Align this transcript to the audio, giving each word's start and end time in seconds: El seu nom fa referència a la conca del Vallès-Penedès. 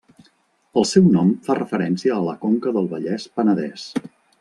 El 0.81 0.87
seu 0.91 1.11
nom 1.17 1.29
fa 1.49 1.57
referència 1.59 2.17
a 2.19 2.25
la 2.31 2.37
conca 2.47 2.77
del 2.79 2.91
Vallès-Penedès. 2.97 3.91